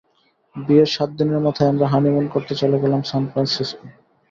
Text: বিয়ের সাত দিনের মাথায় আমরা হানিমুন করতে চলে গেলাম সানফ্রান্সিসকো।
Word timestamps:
বিয়ের 0.55 0.89
সাত 0.91 1.09
দিনের 1.19 1.39
মাথায় 1.39 1.69
আমরা 1.69 1.85
হানিমুন 1.87 2.25
করতে 2.27 2.53
চলে 2.55 2.77
গেলাম 2.83 3.01
সানফ্রান্সিসকো। 3.03 3.85